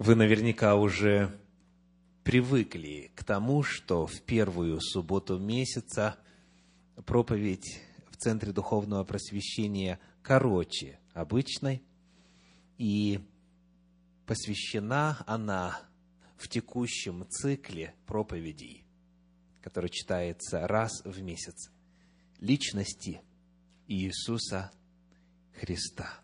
[0.00, 1.38] Вы наверняка уже
[2.24, 6.16] привыкли к тому, что в первую субботу месяца
[7.04, 11.82] проповедь в Центре Духовного Просвещения короче обычной,
[12.78, 13.20] и
[14.24, 15.78] посвящена она
[16.38, 18.86] в текущем цикле проповедей,
[19.60, 21.70] который читается раз в месяц,
[22.38, 23.20] личности
[23.86, 24.72] Иисуса
[25.60, 26.22] Христа.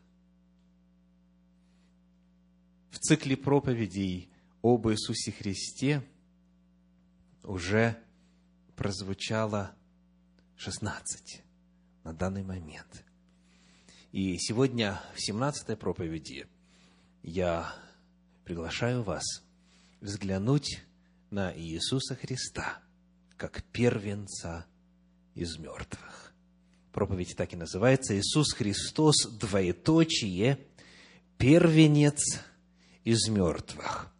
[2.96, 4.30] В цикле проповедей
[4.62, 6.02] об Иисусе Христе
[7.42, 7.94] уже
[8.74, 9.74] прозвучало
[10.56, 11.42] 16
[12.04, 13.04] на данный момент.
[14.12, 16.46] И сегодня в 17 проповеди
[17.22, 17.70] я
[18.44, 19.44] приглашаю вас
[20.00, 20.80] взглянуть
[21.30, 22.78] на Иисуса Христа
[23.36, 24.64] как первенца
[25.34, 26.32] из мертвых.
[26.92, 30.66] Проповедь так и называется «Иисус Христос, двоеточие,
[31.36, 32.40] первенец
[33.06, 34.12] из мертвых».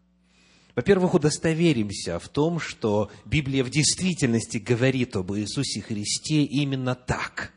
[0.75, 7.53] Во-первых, удостоверимся в том, что Библия в действительности говорит об Иисусе Христе именно так,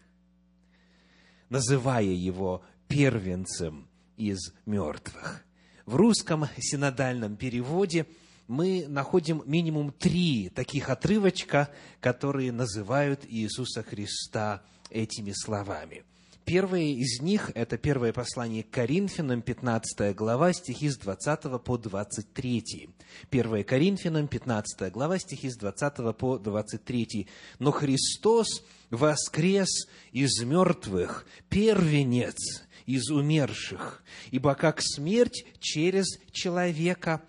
[1.49, 5.43] называя Его первенцем из мертвых.
[5.85, 8.05] В русском синодальном переводе
[8.47, 16.03] мы находим минимум три таких отрывочка, которые называют Иисуса Христа этими словами.
[16.49, 22.89] Первое из них– это первое послание к Коринфянам, 15 глава, стихи с 20 по 23.
[23.29, 27.27] 1 Коринфянам, 15 глава, стихи с 20 по 23.
[27.59, 37.21] «Но Христос воскрес из мертвых, первенец из умерших, ибо как смерть через человека,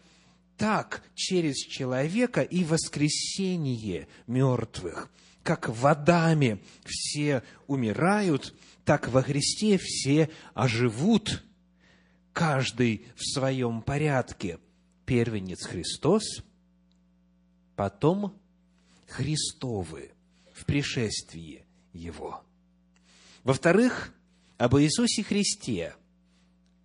[0.56, 5.10] так через человека и воскресение мертвых.
[5.42, 8.54] Как водами все умирают–
[8.90, 11.44] так во Христе все оживут,
[12.32, 14.58] каждый в своем порядке.
[15.06, 16.42] Первенец Христос,
[17.76, 18.36] потом
[19.06, 20.10] Христовы
[20.52, 22.42] в пришествии Его.
[23.44, 24.12] Во-вторых,
[24.58, 25.94] об Иисусе Христе,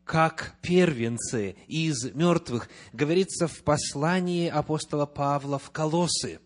[0.04, 6.40] как первенцы из мертвых, говорится в послании апостола Павла в Колосы,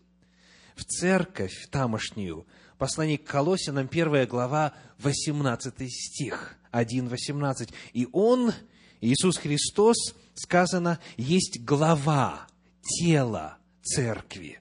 [0.74, 2.46] в церковь тамошнюю–
[2.80, 7.68] Послание к Колосинам, первая глава, 18 стих, 1.18.
[7.92, 8.54] «И Он,
[9.02, 12.46] Иисус Христос, сказано, есть глава
[12.80, 14.60] тела церкви.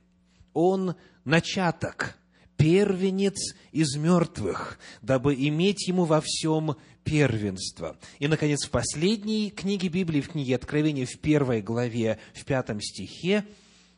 [0.52, 2.18] Он начаток,
[2.58, 6.76] первенец из мертвых, дабы иметь ему во всем
[7.06, 7.98] первенство.
[8.18, 13.46] И, наконец, в последней книге Библии, в книге Откровения, в первой главе, в пятом стихе,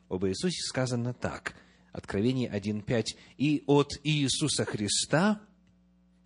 [0.10, 1.56] об Иисусе сказано так–
[1.92, 3.06] Откровение 1.5,
[3.38, 5.42] и от Иисуса Христа,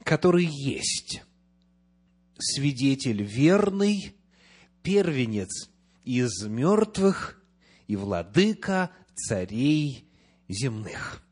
[0.03, 1.23] который есть
[2.37, 4.15] свидетель верный,
[4.83, 5.69] первенец
[6.03, 7.41] из мертвых
[7.87, 10.05] и владыка царей
[10.47, 11.23] земных.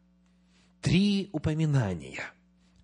[0.81, 2.23] Три упоминания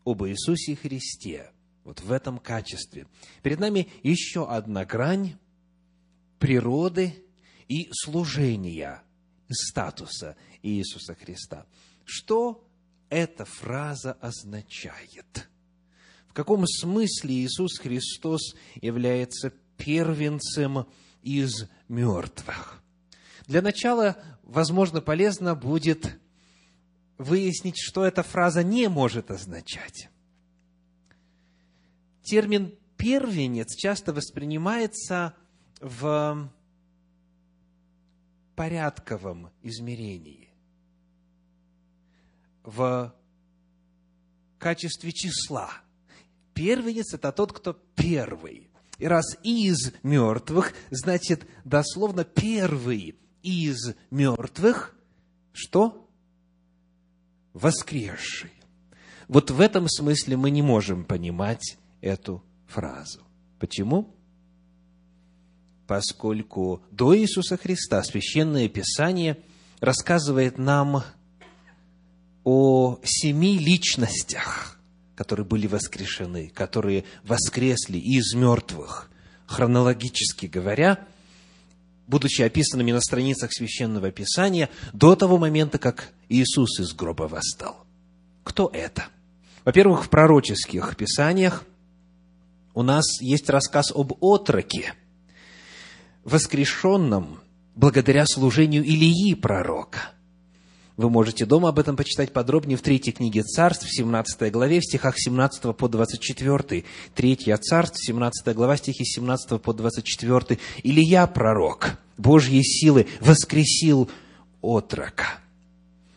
[0.06, 1.52] об Иисусе Христе
[1.84, 3.08] вот в этом качестве.
[3.42, 5.38] Перед нами еще одна грань
[6.38, 7.16] природы
[7.68, 9.02] и служения,
[9.50, 11.66] статуса Иисуса Христа.
[12.06, 12.68] Что
[13.10, 15.50] эта фраза означает?
[16.28, 20.86] В каком смысле Иисус Христос является первенцем
[21.24, 22.84] из мертвых?
[23.48, 26.20] Для начала, возможно, полезно будет
[27.18, 30.10] выяснить, что эта фраза не может означать.
[32.22, 35.36] Термин «первенец» часто воспринимается
[35.82, 36.52] в
[38.56, 40.49] порядковом измерении
[42.70, 43.14] в
[44.58, 45.70] качестве числа.
[46.54, 48.70] Первенец– это тот, кто первый.
[48.98, 54.96] И раз из мертвых, значит, дословно первый из мертвых,
[55.54, 56.10] что?
[57.54, 58.52] Воскресший.
[59.28, 63.22] Вот в этом смысле мы не можем понимать эту фразу.
[63.60, 64.14] Почему?
[65.88, 69.38] Поскольку до Иисуса Христа Священное Писание
[69.80, 71.04] рассказывает нам
[72.44, 74.80] о семи личностях,
[75.16, 79.10] которые были воскрешены, которые воскресли из мертвых,
[79.46, 81.00] хронологически говоря,
[82.08, 87.86] будучи описанными на страницах Священного Писания до того момента, как Иисус из гроба восстал.
[88.44, 89.08] Кто это?
[89.66, 91.66] Во-первых, в пророческих писаниях
[92.74, 94.94] у нас есть рассказ об отроке,
[96.24, 97.42] воскрешенном
[97.76, 100.14] благодаря служению Илии пророка–
[101.00, 104.84] вы можете дома об этом почитать подробнее в третьей книге Царств, в 17 главе, в
[104.84, 106.84] стихах 17 по 24.
[107.16, 110.60] Третья Царств, 17 глава, стихи 17 по 24.
[110.84, 114.10] Илья пророк Божьей силы воскресил
[114.60, 115.40] отрока.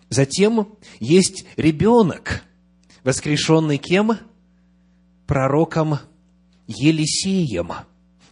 [0.08, 2.42] Затем есть ребенок,
[3.04, 4.18] воскрешенный кем?
[5.28, 6.00] Пророком
[6.66, 7.70] Елисеем.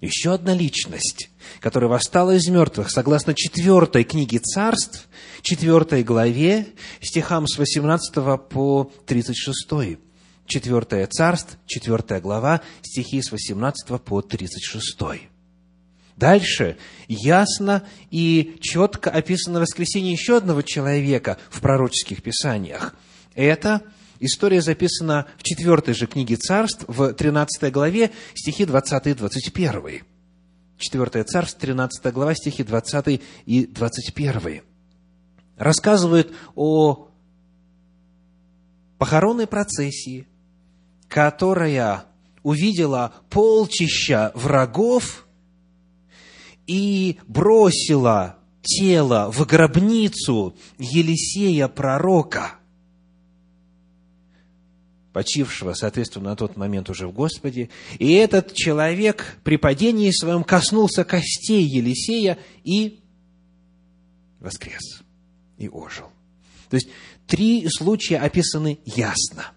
[0.01, 1.29] Еще одна личность,
[1.61, 5.09] которая восстала из мертвых, согласно четвертой книге царств,
[5.43, 6.69] четвертой главе,
[7.03, 8.15] стихам с 18
[8.49, 9.99] по 36.
[10.47, 14.99] Четвертое царств, четвертая глава, стихи с 18 по 36.
[16.17, 16.77] Дальше
[17.07, 22.95] ясно и четко описано воскресение еще одного человека в пророческих писаниях.
[23.35, 23.83] Это
[24.21, 30.03] история записана в четвертой же книге царств, в 13 главе, стихи 20 и 21.
[30.79, 34.63] Четвертое царство, 13 глава, стихи 20 и 21.
[35.57, 37.09] Рассказывает о
[38.99, 40.27] похоронной процессии,
[41.09, 42.05] которая
[42.43, 45.27] увидела полчища врагов
[46.67, 52.60] и бросила тело в гробницу Елисея пророка,
[55.13, 57.69] почившего, соответственно, на тот момент уже в Господе.
[57.99, 63.01] И этот человек при падении своем коснулся костей Елисея и
[64.39, 65.03] воскрес,
[65.59, 66.07] и ожил.
[66.69, 66.89] То есть,
[67.27, 69.53] три случая описаны ясно.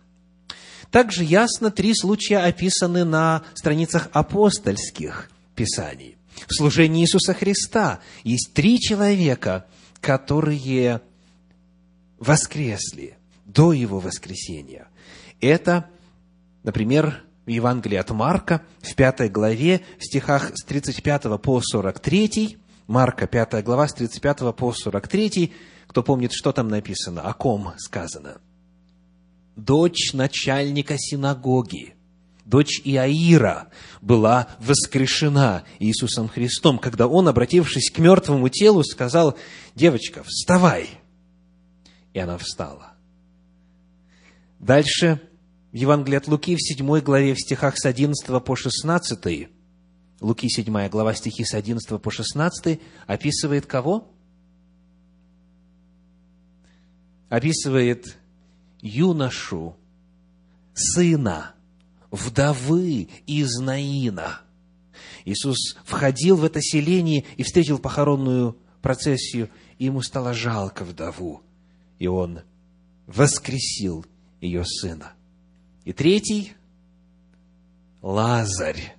[0.89, 6.17] Также ясно три случая описаны на страницах апостольских писаний.
[6.47, 9.65] В служении Иисуса Христа есть три человека,
[10.01, 11.01] которые
[12.19, 14.87] воскресли до Его воскресения.
[15.43, 15.89] Это,
[16.63, 22.57] например, в Евангелии от Марка, в пятой главе, в стихах с 35 по 43,
[22.87, 25.51] Марка, пятая глава, с 35 по 43,
[25.87, 28.37] кто помнит, что там написано, о ком сказано.
[29.57, 31.93] Дочь начальника синагоги,
[32.45, 33.67] дочь Иаира,
[34.01, 39.37] была воскрешена Иисусом Христом, когда он, обратившись к мертвому телу, сказал,
[39.75, 40.89] девочка, вставай.
[42.13, 42.93] И она встала.
[44.59, 45.19] Дальше
[45.73, 49.49] в Евангелии от Луки в 7 главе в стихах с 11 по 16,
[50.21, 54.07] Луки 7 глава стихи с 11 по 16, описывает кого?
[57.27, 58.17] Описывает
[58.81, 59.75] юношу,
[60.75, 61.55] сына
[62.11, 64.41] вдовы из Наина.
[65.25, 69.49] Иисус входил в это селение и встретил похоронную процессию,
[69.79, 71.41] и ему стало жалко вдову,
[71.97, 72.41] и он
[73.07, 74.05] воскресил
[74.39, 75.13] ее сына.
[75.85, 76.53] И третий–
[78.03, 78.95] Лазарь.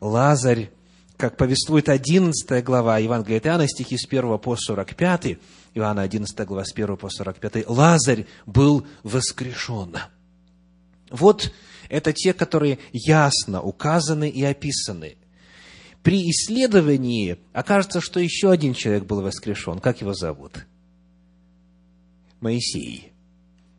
[0.00, 0.70] Лазарь,
[1.16, 5.38] как повествует 11 глава Евангелия от Иоанна, стихи с 1 по 45,
[5.74, 9.96] Иоанна 11 глава с 1 по 45, Лазарь был воскрешен.
[11.10, 11.52] Вот
[11.88, 15.16] это те, которые ясно указаны и описаны.
[16.02, 19.78] При исследовании окажется, что еще один человек был воскрешен.
[19.78, 20.66] Как его зовут?
[22.40, 23.12] Моисей.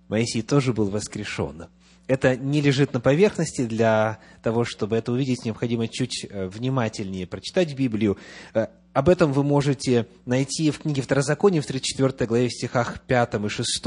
[0.08, 1.68] Моисей тоже был воскрешен.
[2.08, 3.66] Это не лежит на поверхности.
[3.66, 8.18] Для того, чтобы это увидеть, необходимо чуть э, внимательнее прочитать Библию.
[8.54, 13.34] Э, об этом вы можете найти в книге Второзакония в 34 главе в стихах 5
[13.44, 13.86] и 6,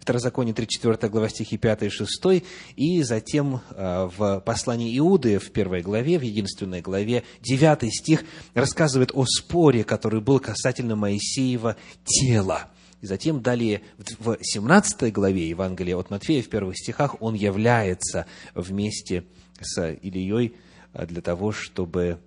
[0.00, 2.44] Второзаконие 34 глава стихи 5 и 6,
[2.76, 9.12] и затем э, в послании Иуды в первой главе, в единственной главе, 9 стих рассказывает
[9.14, 12.68] о споре, который был касательно Моисеева тела.
[13.00, 13.82] И затем далее
[14.18, 19.24] в 17 главе Евангелия от Матфея, в первых стихах, он является вместе
[19.60, 20.54] с Ильей
[20.92, 22.20] э, для того, чтобы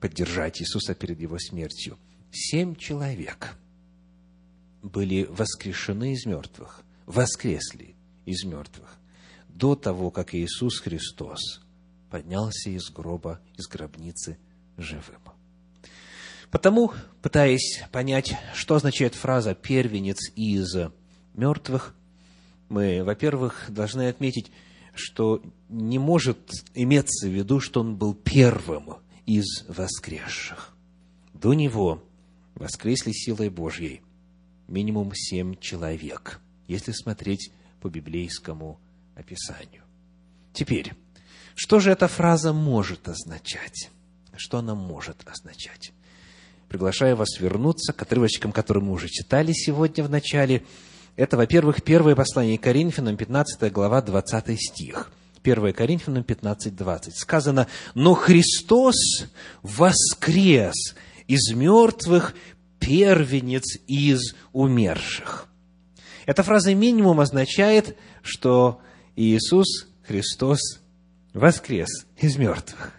[0.00, 1.98] поддержать Иисуса перед Его смертью.
[2.32, 3.56] Семь человек
[4.82, 7.94] были воскрешены из мертвых, воскресли
[8.24, 8.98] из мертвых
[9.48, 11.60] до того, как Иисус Христос
[12.10, 14.38] поднялся из гроба, из гробницы
[14.76, 15.31] живым.
[16.52, 16.92] Потому,
[17.22, 20.76] пытаясь понять, что означает фраза «первенец из
[21.32, 21.96] мертвых»,
[22.68, 24.52] мы, во-первых, должны отметить,
[24.94, 30.76] что не может иметься в виду, что он был первым из воскресших.
[31.32, 32.04] До него
[32.54, 34.02] воскресли силой Божьей
[34.68, 38.78] минимум семь человек, если смотреть по библейскому
[39.14, 39.84] описанию.
[40.52, 40.92] Теперь,
[41.54, 43.90] что же эта фраза может означать?
[44.36, 45.94] Что она может означать?
[46.72, 50.62] Приглашаю вас вернуться к отрывочкам, которые мы уже читали сегодня в начале.
[51.16, 55.12] Это, во-первых, первое послание Коринфянам, 15 глава, 20 стих–
[55.44, 57.14] 1 Коринфянам 15, 20.
[57.14, 58.94] Сказано, но Христос
[59.62, 60.94] воскрес
[61.28, 62.34] из мертвых,
[62.78, 65.48] первенец из умерших.
[66.24, 68.80] Эта фраза минимум означает, что
[69.14, 70.80] Иисус Христос
[71.34, 72.94] воскрес из мертвых.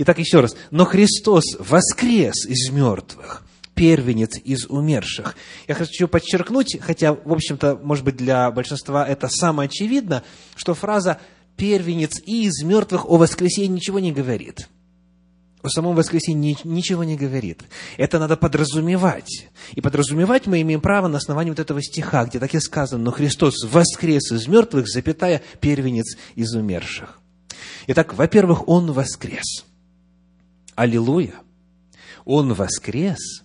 [0.00, 0.54] Итак, еще раз.
[0.70, 3.42] Но Христос воскрес из мертвых,
[3.74, 5.34] первенец из умерших.
[5.66, 10.22] Я хочу подчеркнуть, хотя, в общем-то, может быть, для большинства это самое очевидно,
[10.54, 11.18] что фраза
[11.56, 14.68] «первенец из мертвых» о воскресении ничего не говорит.
[15.62, 17.64] О самом воскресении ничего не говорит.
[17.96, 19.48] Это надо подразумевать.
[19.74, 23.10] И подразумевать мы имеем право на основании вот этого стиха, где так и сказано, но
[23.10, 27.18] Христос воскрес из мертвых, запятая первенец из умерших.
[27.88, 29.64] Итак, во-первых, Он воскрес.
[30.78, 31.34] Аллилуйя!
[32.24, 33.42] Он воскрес.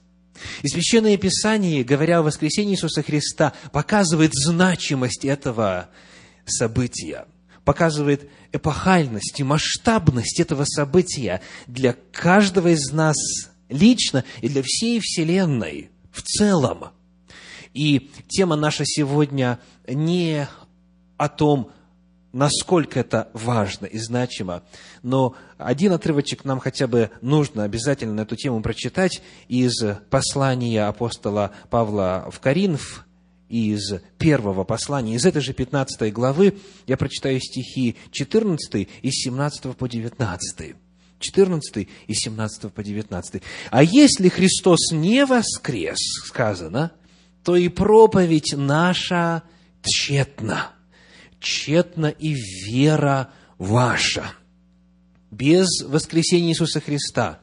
[0.62, 5.90] И Священное Писание, говоря о воскресении Иисуса Христа, показывает значимость этого
[6.46, 7.26] события,
[7.66, 13.16] показывает эпохальность и масштабность этого события для каждого из нас
[13.68, 16.90] лично и для всей Вселенной в целом.
[17.74, 20.48] И тема наша сегодня не
[21.18, 21.72] о том,
[22.34, 24.64] насколько это важно и значимо.
[25.04, 31.52] Но один отрывочек нам хотя бы нужно обязательно на эту тему прочитать из послания апостола
[31.70, 33.06] Павла в Коринф,
[33.50, 39.88] из первого послания, из этой же 15 главы, я прочитаю стихи 14 и 17 по
[39.88, 40.76] 19.
[41.20, 43.44] 14 и 17 по 19.
[43.70, 46.94] «А если Христос не воскрес, сказано,
[47.44, 49.44] то и проповедь наша
[49.84, 50.73] тщетна»
[51.44, 54.32] тщетна и вера ваша.
[55.30, 57.40] Без воскресения Иисуса Христа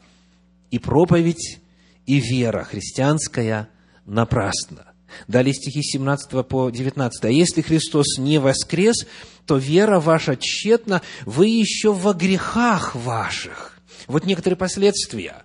[0.71, 1.61] и проповедь,
[2.07, 3.69] и вера христианская
[4.07, 4.87] напрасна.
[5.29, 7.25] Далее стихи 17 по 19.
[7.25, 9.07] «А если Христос не воскрес,
[9.45, 13.77] то вера ваша тщетна, вы еще во грехах ваших».
[14.07, 15.43] Вот некоторые последствия.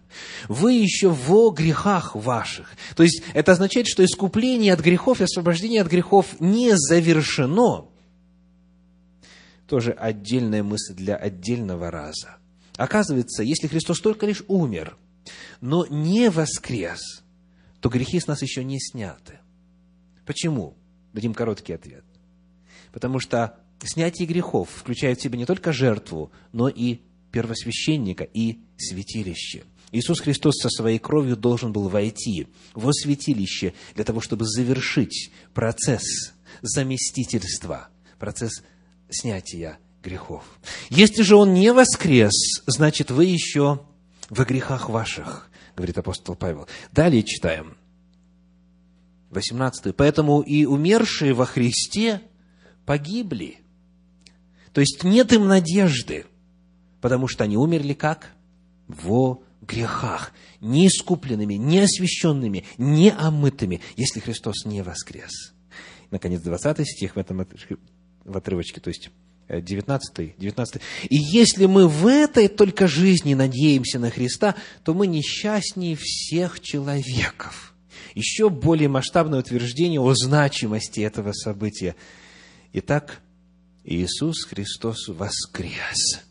[0.47, 2.71] Вы еще во грехах ваших.
[2.95, 7.87] То есть, это означает, что искупление от грехов и освобождение от грехов не завершено
[9.67, 12.37] тоже отдельная мысль для отдельного раза.
[12.77, 14.97] Оказывается, если Христос только лишь умер,
[15.61, 17.23] но не воскрес,
[17.79, 19.39] то грехи с нас еще не сняты.
[20.25, 20.75] Почему?
[21.13, 22.03] Дадим короткий ответ.
[22.91, 26.99] Потому что снятие грехов включает в себя не только жертву, но и
[27.31, 29.63] первосвященника и святилище.
[29.91, 36.33] Иисус Христос со своей кровью должен был войти во святилище для того, чтобы завершить процесс
[36.61, 38.63] заместительства, процесс
[39.09, 40.43] снятия грехов.
[40.89, 43.81] Если же Он не воскрес, значит, вы еще
[44.29, 46.67] во грехах ваших, говорит апостол Павел.
[46.91, 47.77] Далее читаем.
[49.31, 49.95] 18.
[49.95, 52.21] Поэтому и умершие во Христе
[52.85, 53.59] погибли.
[54.71, 56.25] То есть нет им надежды,
[57.01, 58.31] потому что они умерли как?
[58.87, 60.31] Во грехах,
[60.61, 65.53] не искупленными, не освященными, не омытыми, если Христос не воскрес.
[66.11, 67.41] Наконец, 20 стих в этом
[68.25, 69.09] в отрывочке, то есть
[69.47, 70.81] 19, э, 19.
[71.09, 77.73] «И если мы в этой только жизни надеемся на Христа, то мы несчастнее всех человеков».
[78.15, 81.95] Еще более масштабное утверждение о значимости этого события.
[82.73, 83.21] Итак,
[83.83, 86.21] Иисус Христос воскрес.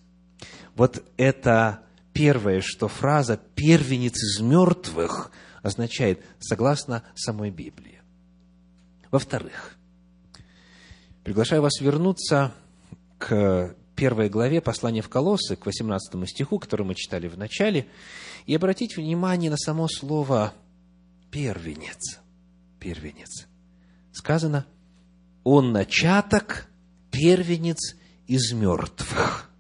[0.74, 1.80] Вот это
[2.12, 5.30] первое, что фраза «первенец из мертвых»
[5.62, 8.00] означает, согласно самой Библии.
[9.10, 9.73] Во-вторых,
[11.24, 12.52] Приглашаю вас вернуться
[13.16, 17.86] к первой главе послания в Колоссы, к 18 стиху, который мы читали в начале,
[18.44, 20.52] и обратить внимание на само слово
[21.30, 22.20] «первенец».
[22.78, 23.46] Первенец.
[24.12, 24.66] Сказано,
[25.44, 26.68] «Он начаток,
[27.10, 29.50] первенец из мертвых,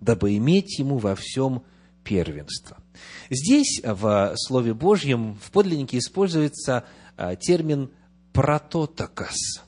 [0.00, 1.62] дабы иметь ему во всем
[2.02, 2.78] первенство».
[3.30, 6.84] Здесь в Слове Божьем в подлиннике используется
[7.16, 7.90] а, термин
[8.32, 9.62] «прототокос»,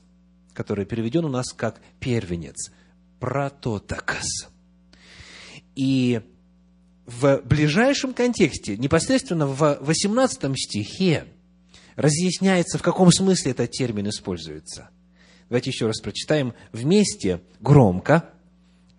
[0.57, 2.71] который переведен у нас как первенец,
[3.19, 4.49] прототокос.
[5.75, 6.19] И
[7.05, 11.27] в ближайшем контексте, непосредственно в 18 стихе,
[11.95, 14.89] разъясняется, в каком смысле этот термин используется.
[15.47, 18.27] Давайте еще раз прочитаем вместе, громко.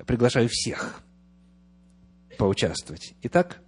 [0.07, 1.03] Приглашаю всех
[2.38, 3.15] поучаствовать.
[3.23, 3.61] Итак,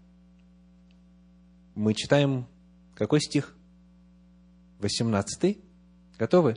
[1.75, 2.47] мы читаем
[2.95, 3.57] какой стих?
[4.79, 5.59] 18.
[6.21, 6.57] Готовы?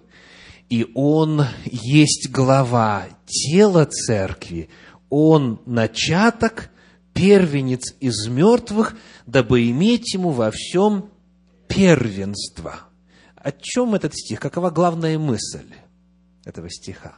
[0.69, 4.69] И Он есть глава тела церкви,
[5.09, 6.69] Он начаток,
[7.13, 11.11] первенец из мертвых, дабы иметь Ему во всем
[11.67, 12.79] первенство.
[13.35, 14.39] О чем этот стих?
[14.39, 15.67] Какова главная мысль
[16.45, 17.17] этого стиха?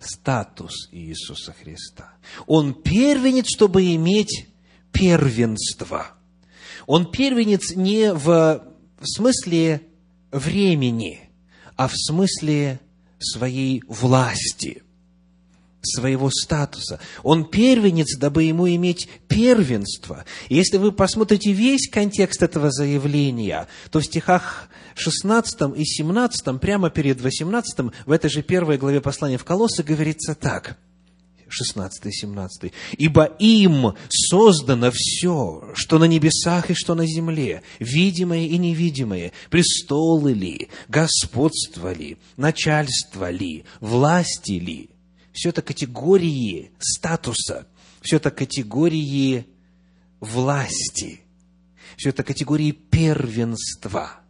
[0.00, 2.12] Статус Иисуса Христа.
[2.46, 4.48] Он первенец, чтобы иметь
[4.90, 6.08] первенство.
[6.86, 8.64] Он первенец не в,
[8.98, 9.82] в смысле
[10.32, 11.20] времени–
[11.76, 12.80] а в смысле
[13.18, 14.82] своей власти.
[15.84, 17.00] своего статуса.
[17.24, 20.24] Он первенец, дабы ему иметь первенство.
[20.48, 26.88] И если вы посмотрите весь контекст этого заявления, то в стихах 16 и 17, прямо
[26.88, 30.78] перед 18, в этой же первой главе послания в Колоссы говорится так–
[31.52, 32.72] 16 и 17.
[32.98, 40.32] «Ибо им создано все, что на небесах и что на земле, видимое и невидимое, престолы
[40.32, 44.90] ли, господство ли, начальство ли, власти ли».
[45.32, 47.66] Все это категории статуса,
[48.02, 49.46] все это категории
[50.20, 51.20] власти,
[51.96, 54.20] все это категории первенства.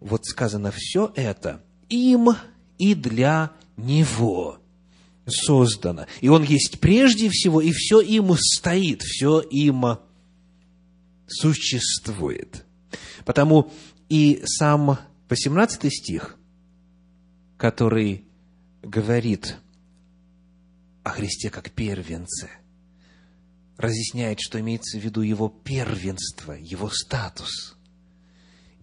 [0.00, 2.30] Вот сказано все это им
[2.78, 4.61] и для него
[5.26, 6.06] создано.
[6.20, 9.98] И Он есть прежде всего, и все им стоит, все им
[11.26, 12.64] существует.
[13.24, 13.72] Потому
[14.08, 14.98] и сам
[15.28, 16.36] 18 стих,
[17.56, 18.24] который
[18.82, 19.56] говорит
[21.04, 22.50] о Христе как первенце,
[23.76, 27.76] разъясняет, что имеется в виду его первенство, его статус.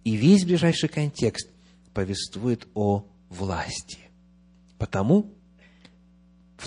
[0.04, 1.48] И весь ближайший контекст
[1.94, 3.98] повествует о власти.
[4.78, 5.34] Потому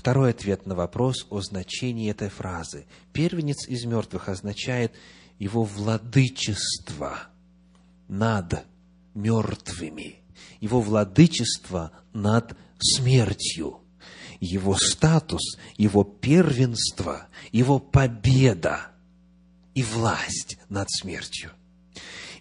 [0.03, 2.85] Второй ответ на вопрос о значении этой фразы.
[3.13, 4.91] Первенец из мертвых означает
[5.39, 7.29] его владычество
[8.09, 8.65] над
[9.13, 10.17] мертвыми,
[10.59, 13.79] его владычество над смертью,
[14.41, 18.91] его статус, его первенство, его победа
[19.73, 21.51] и власть над смертью.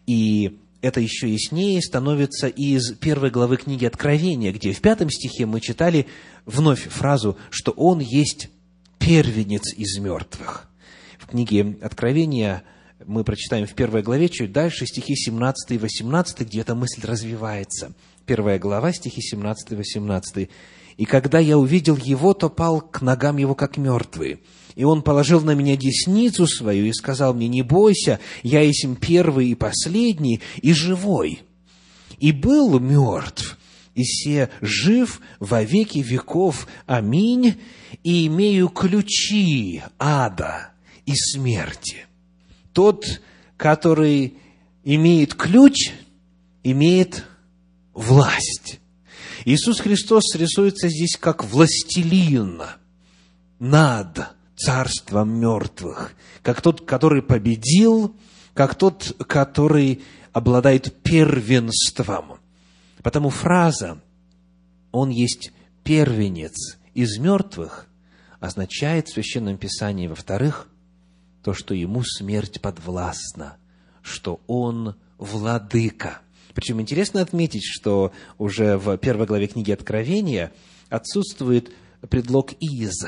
[0.09, 5.61] И это еще яснее становится из первой главы книги Откровения, где в пятом стихе мы
[5.61, 6.07] читали
[6.45, 8.51] вновь фразу, что Он есть
[8.99, 10.69] первенец из мертвых.
[11.19, 12.65] В книге Откровения
[13.07, 17.93] мы прочитаем в первой главе, чуть дальше, стихи 17 и 18, где эта мысль развивается.
[18.27, 20.51] Первая глава, стихи 17 и 18.
[20.97, 24.41] «И когда я увидел его, то пал к ногам его, как мертвый.
[24.75, 29.49] И он положил на меня десницу свою и сказал мне, не бойся, я есть первый
[29.49, 31.41] и последний, и живой.
[32.19, 33.59] И был мертв,
[33.95, 36.67] и се жив во веки веков.
[36.87, 37.57] Аминь.
[38.03, 40.73] И имею ключи ада
[41.05, 42.07] и смерти.
[42.73, 43.21] Тот,
[43.57, 44.39] который
[44.85, 45.91] имеет ключ,
[46.63, 47.25] имеет
[47.93, 48.81] власть.
[49.45, 52.63] Иисус Христос рисуется здесь как властелин
[53.59, 56.13] над царством мертвых,
[56.43, 58.15] как тот, который победил,
[58.55, 62.39] как тот, который обладает первенством.
[63.03, 64.01] Потому фраза
[64.91, 65.53] «Он есть
[65.85, 67.87] первенец из мертвых»
[68.41, 70.69] означает в Священном Писании, во-вторых,
[71.43, 73.57] то, что ему смерть подвластна,
[74.03, 76.21] что он владыка.
[76.55, 80.53] Причем интересно отметить, что уже в первой главе книги Откровения
[80.89, 81.73] отсутствует
[82.11, 83.07] предлог «из»,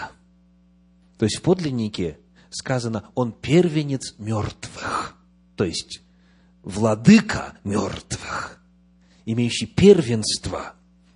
[1.18, 2.18] то есть в подлиннике
[2.50, 5.16] сказано, он первенец мертвых,
[5.56, 6.02] то есть
[6.62, 8.60] владыка мертвых,
[9.26, 10.74] имеющий первенство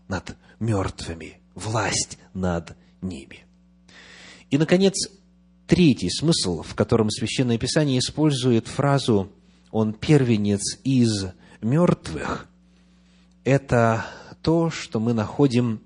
[0.09, 3.45] над мертвыми, власть над ними.
[4.51, 5.11] И, наконец,
[5.67, 9.31] третий смысл, в котором Священное Писание использует фразу
[9.71, 11.27] «он первенец из
[11.61, 12.49] мертвых»,
[13.45, 14.07] это
[14.43, 15.81] то, что мы находим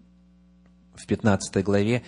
[0.95, 2.03] в 15 главе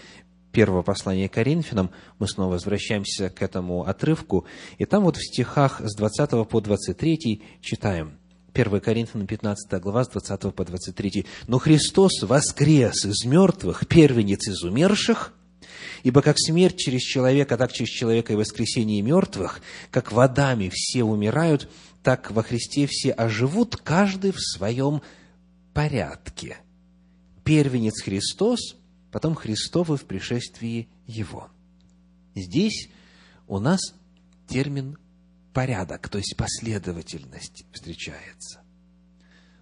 [0.54, 4.46] первого послания Коринфянам, мы снова возвращаемся к этому отрывку,
[4.78, 8.18] и там вот в стихах с 20 по 23 читаем.
[8.54, 11.26] 1 Коринфянам 15 глава с 20 по 23.
[11.48, 15.34] «Но Христос воскрес из мертвых, первенец из умерших,
[16.02, 21.70] Ибо как смерть через человека, так через человека и воскресение мертвых, как водами все умирают,
[22.02, 25.00] так во Христе все оживут, каждый в своем
[25.72, 26.58] порядке.
[27.42, 28.76] Первенец Христос,
[29.14, 31.48] потом Христовы в пришествии Его.
[32.34, 32.90] Здесь
[33.46, 33.78] у нас
[34.48, 34.98] термин
[35.52, 38.62] порядок, то есть последовательность встречается.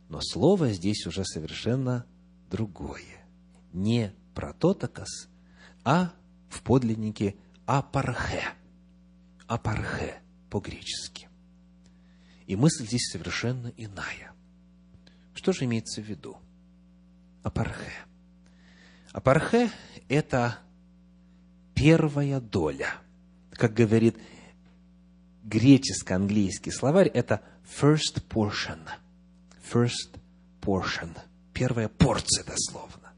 [0.08, 2.06] Но слово здесь уже совершенно
[2.50, 3.26] другое.
[3.74, 5.28] Не прототокос,
[5.84, 6.14] а
[6.48, 7.36] в подлиннике
[7.66, 8.44] апархе.
[9.48, 11.28] Апархе по-гречески.
[12.46, 14.32] И мысль здесь совершенно иная.
[15.34, 16.38] Что же имеется в виду?
[17.42, 17.92] Апархе–
[19.12, 19.70] Апархе–
[20.08, 20.58] это
[21.74, 22.94] первая доля.
[23.50, 24.16] Как говорит
[25.44, 28.80] греческо-английский словарь, это first portion.
[29.70, 30.18] First
[30.62, 31.10] portion.
[31.52, 33.12] Первая порция, дословно.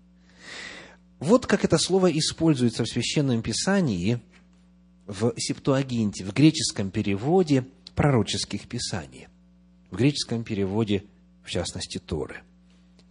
[1.21, 4.21] Вот как это слово используется в Священном Писании,
[5.07, 9.29] в Септуагинте, в греческом переводе пророческих писаний.
[9.93, 11.05] В греческом переводе,
[11.45, 12.43] в частности, Торы–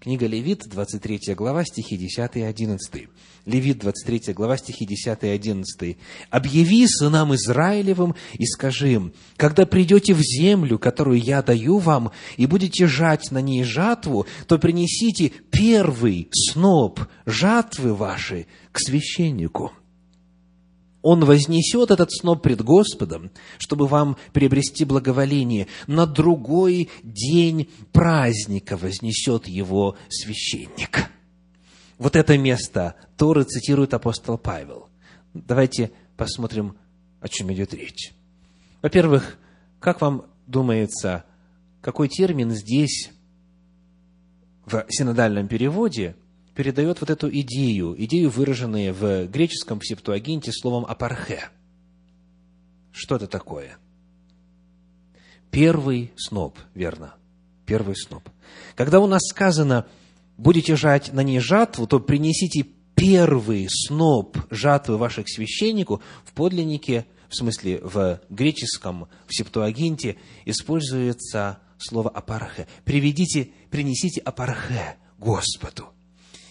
[0.04, 3.08] Книга Левит, 23 глава, стихи 10 и 11.
[3.46, 5.98] Левит, 23 глава, стихи 10 и 11.
[6.30, 12.48] «Объяви сынам Израилевым и скажи им, когда придете в землю, которую я даю вам, и
[12.48, 19.72] будете жать на ней жатву, то принесите первый сноп жатвы вашей к священнику»
[21.04, 25.68] он вознесет этот сноп пред Господом, чтобы вам приобрести благоволение.
[25.86, 31.10] На другой день праздника вознесет его священник.
[32.00, 34.88] Вот это место Торы цитирует апостол Павел.
[35.34, 36.78] Давайте посмотрим,
[37.20, 38.13] о чем идет речь.
[38.82, 39.38] Во-первых,
[39.80, 41.26] как вам думается,
[41.82, 43.12] какой термин здесь
[44.66, 46.16] в синодальном переводе
[46.56, 51.50] передает вот эту идею, идею, выраженную в греческом септуагинте словом «апархе».
[52.92, 53.78] Что это такое?
[55.50, 57.16] Первый сноп, верно,
[57.66, 58.30] первый сноп.
[58.76, 59.88] Когда у нас сказано
[60.38, 67.36] «будете жать на ней жатву», то принесите первый сноп жатвы ваших священнику в подлиннике, в
[67.36, 72.68] смысле в греческом, в септуагинте, используется слово «апархе».
[72.86, 75.92] Приведите, принесите апархе Господу.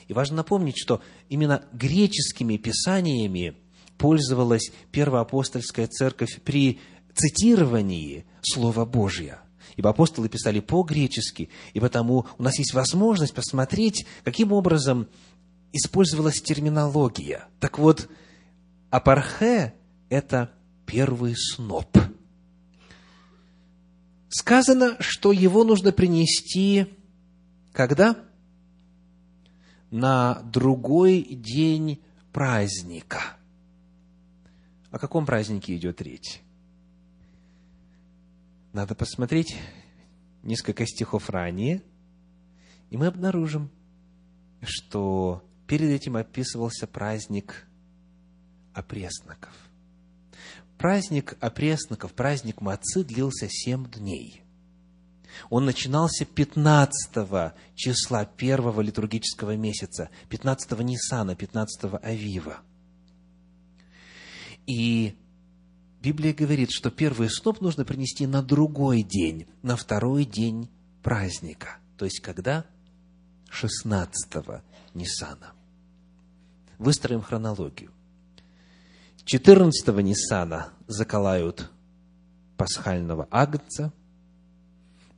[0.09, 3.55] И важно напомнить, что именно греческими писаниями
[3.99, 6.81] пользовалась первоапостольская церковь при
[7.15, 9.41] цитировании Слова Божия.
[9.77, 15.09] Ибо апостолы писали по-гречески, и потому у нас есть возможность посмотреть, каким образом
[15.73, 17.47] использовалась терминология.
[17.61, 18.09] Так вот,
[18.91, 19.75] апархе–
[20.11, 20.53] это
[20.85, 21.97] первый сноп.
[24.29, 26.87] Сказано, что его нужно принести
[27.73, 28.17] когда?
[29.92, 32.02] На другой день
[32.33, 33.37] праздника.
[34.90, 36.40] О каком празднике идет речь?
[38.72, 39.55] Надо посмотреть
[40.42, 41.83] несколько стихов ранее,
[42.88, 43.70] и мы обнаружим,
[44.62, 47.66] что перед этим описывался праздник
[48.72, 49.52] опресноков.
[50.78, 54.41] Праздник опресноков, праздник Мацы длился семь дней.
[55.51, 62.61] Он начинался 15 числа первого литургического месяца, 15 Нисана, 15 Авива.
[64.66, 65.16] И
[66.01, 70.71] Библия говорит, что первый сноп нужно принести на другой день, на второй день
[71.03, 71.79] праздника.
[71.97, 72.64] То есть когда?
[73.51, 74.16] 16
[74.95, 75.53] Нисана.
[76.79, 77.90] Выстроим хронологию.
[79.25, 81.71] 14 Нисана заколают
[82.57, 83.92] пасхального агнца–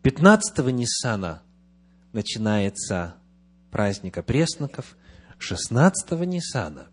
[0.04, 1.42] 15-го Ниссана
[2.12, 3.14] начинается
[3.70, 4.96] праздник опресноков,
[5.38, 6.88] 16-го Ниссана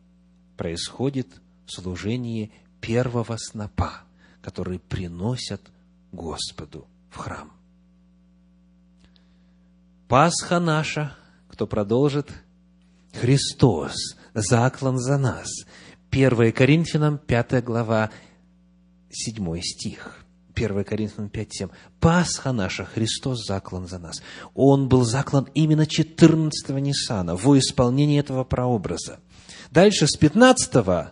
[0.56, 1.28] происходит
[1.68, 4.04] служение первого снопа,
[4.42, 5.62] который приносят
[6.14, 7.52] Господу в храм.
[10.08, 11.16] Пасха наша,
[11.50, 12.32] кто продолжит,
[13.14, 13.94] Христос,
[14.34, 15.50] заклан за нас.
[16.12, 18.10] 1 Коринфянам, 5 глава,
[19.10, 20.26] 7 стих.
[20.62, 21.72] 1 Коринфянам 5.7.
[22.00, 24.22] Пасха наша, Христос заклан за нас.
[24.54, 29.20] Он был заклан именно 14-го Ниссана, во исполнении этого прообраза.
[29.72, 31.12] Дальше, с 15-го,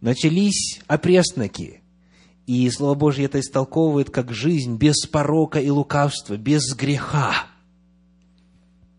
[0.00, 1.82] начались опресноки.
[2.46, 7.46] И Слово Божье это истолковывает как жизнь без порока и лукавства, без греха.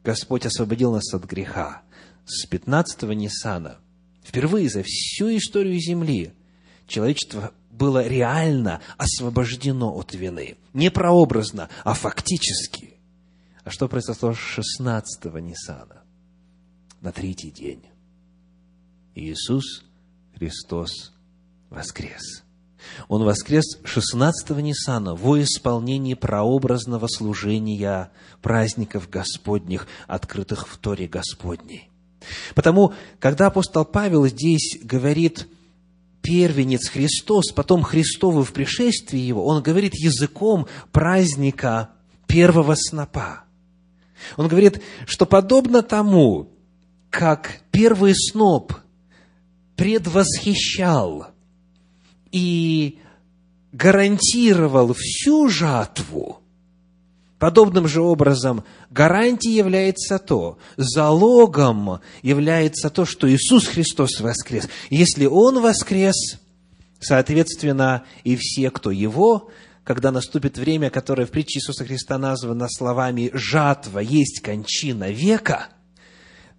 [0.03, 1.81] Господь освободил нас от греха.
[2.25, 3.77] С 15-го Ниссана,
[4.21, 6.33] впервые за всю историю Земли,
[6.88, 10.58] человечество было реально освобождено от вины.
[10.74, 12.96] Не прообразно, а фактически.
[13.63, 16.04] А что произошло 16-го Ниссана?
[17.02, 17.84] На третий день.
[19.13, 19.84] Иисус
[20.36, 21.13] Христос
[21.70, 22.44] воскрес.
[23.08, 28.12] Он воскрес 16-го Ниссана во исполнении прообразного служения
[28.42, 31.90] праздников Господних, открытых в Торе Господней.
[32.56, 35.48] Потому, когда апостол Павел здесь говорит
[36.28, 41.92] первенец Христос, потом Христовы в пришествии Его, он говорит языком праздника
[42.28, 43.46] первого снопа.
[44.36, 46.52] Он говорит, что подобно тому,
[47.10, 48.74] как первый сноп
[49.78, 51.28] предвосхищал
[52.34, 53.00] и
[53.72, 56.42] гарантировал всю жатву,
[57.39, 64.67] Подобным же образом гарантией является то, залогом является то, что Иисус Христос воскрес.
[64.89, 66.39] Если Он воскрес,
[67.00, 69.52] соответственно, и все, кто Его,
[69.84, 75.67] когда наступит время, которое в притче Иисуса Христа названо словами «жатва есть кончина века»,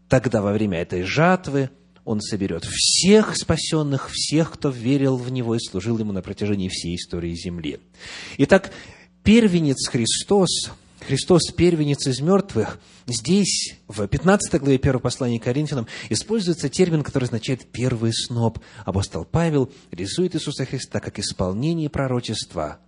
[0.09, 1.71] тогда во время этой жатвы
[2.05, 6.95] Он соберет всех спасенных, всех, кто верил в Него и служил Ему на протяжении всей
[6.95, 7.81] истории земли.
[8.39, 8.71] Итак,
[9.29, 16.71] первенец Христос, Христос первенец из мертвых, здесь, в 15 главе 1 послания к Коринфянам, используется
[16.71, 18.59] термин, который означает «первый сноп».
[18.87, 22.79] Апостол Павел рисует Иисуса Христа как исполнение пророчества,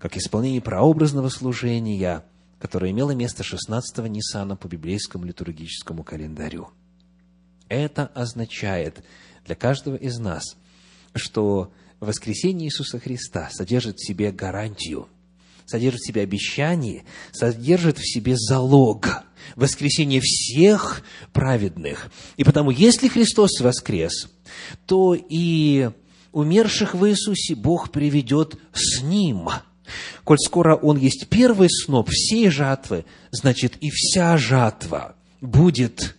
[0.00, 2.24] как исполнение прообразного служения,
[2.58, 6.70] которое имело место 16-го Ниссана по библейскому литургическому календарю.
[7.68, 9.04] Это означает
[9.46, 10.56] для каждого из нас,
[11.14, 15.06] что воскресение Иисуса Христа содержит в себе гарантию–
[15.70, 21.02] содержит в себе обещание, содержит в себе залог воскресения всех
[21.32, 22.10] праведных.
[22.36, 24.28] И потому, если Христос воскрес,
[24.86, 25.90] то и
[26.32, 29.48] умерших в Иисусе Бог приведет с Ним.
[30.24, 36.16] Коль скоро Он есть первый сноп всей жатвы, значит и вся жатва будет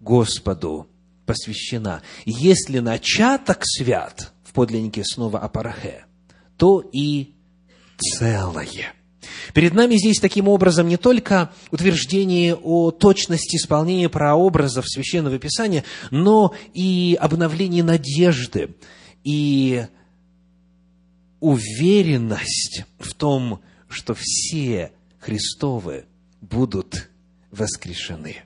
[0.00, 0.88] Господу
[1.24, 2.02] посвящена.
[2.24, 6.04] Если начаток свят в подлиннике снова апарахе,
[6.56, 7.34] то и
[7.98, 8.94] целое.
[9.52, 16.54] Перед нами здесь таким образом не только утверждение о точности исполнения прообразов Священного Писания, но
[16.74, 18.76] и обновление надежды
[19.24, 19.86] и
[21.40, 26.06] уверенность в том, что все Христовы
[26.40, 27.08] будут
[27.50, 28.36] воскрешены.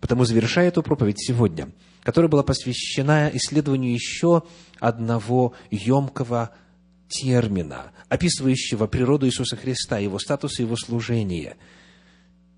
[0.00, 1.70] Потому завершая эту проповедь сегодня,
[2.02, 4.42] которая была посвящена исследованию еще
[4.78, 6.50] одного емкого
[7.08, 11.56] термина, описывающего природу Иисуса Христа, его статус и его служение.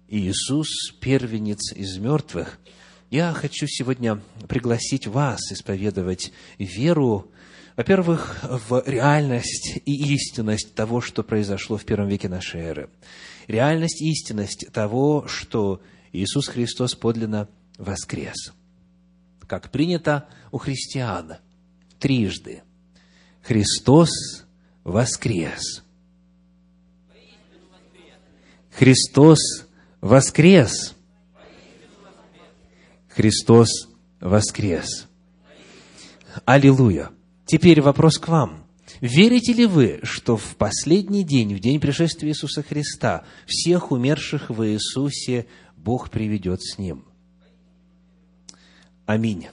[0.08, 2.58] Иисус– первенец из мертвых.
[3.10, 7.30] Я хочу сегодня пригласить вас исповедовать веру,
[7.76, 12.90] во-первых, в реальность и истинность того, что произошло в первом веке нашей эры.
[13.46, 15.80] Реальность и истинность того, что
[16.12, 18.52] Иисус Христос подлинно воскрес.
[19.46, 21.36] Как принято у христиан,
[21.98, 22.62] трижды–
[23.42, 24.10] Христос
[24.84, 25.82] воскрес.
[28.70, 29.66] Христос
[30.00, 30.94] воскрес.
[33.08, 33.68] Христос
[34.20, 35.06] воскрес.
[36.44, 37.10] Аллилуйя.
[37.46, 38.66] Теперь вопрос к вам.
[39.00, 44.66] Верите ли вы, что в последний день, в день пришествия Иисуса Христа, всех умерших в
[44.66, 47.04] Иисусе Бог приведет с Ним?
[49.06, 49.48] Аминь.